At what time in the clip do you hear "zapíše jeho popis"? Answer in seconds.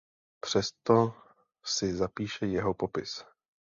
1.93-3.23